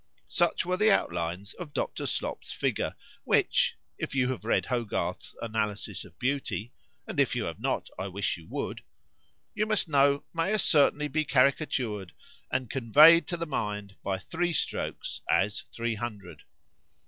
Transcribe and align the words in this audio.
Such 0.29 0.65
were 0.65 0.77
the 0.77 0.89
out 0.89 1.13
lines 1.13 1.53
of 1.53 1.73
Dr. 1.75 2.07
Slop's 2.07 2.51
figure, 2.51 2.95
which—if 3.23 4.15
you 4.15 4.29
have 4.31 4.43
read 4.43 4.65
Hogarth's 4.65 5.35
analysis 5.43 6.03
of 6.05 6.17
beauty, 6.17 6.73
and 7.05 7.19
if 7.19 7.35
you 7.35 7.43
have 7.43 7.59
not, 7.59 7.87
I 7.99 8.07
wish 8.07 8.35
you 8.35 8.47
would;——you 8.47 9.67
must 9.67 9.87
know, 9.87 10.23
may 10.33 10.53
as 10.53 10.63
certainly 10.63 11.07
be 11.07 11.23
caricatured, 11.23 12.13
and 12.49 12.67
conveyed 12.67 13.27
to 13.27 13.37
the 13.37 13.45
mind 13.45 13.95
by 14.01 14.17
three 14.17 14.53
strokes 14.53 15.21
as 15.29 15.65
three 15.71 15.93
hundred. 15.93 16.45